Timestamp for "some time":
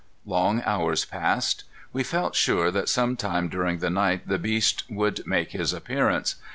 2.89-3.49